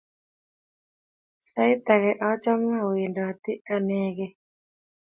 [1.49, 4.31] Sait ake achame awendoti anekey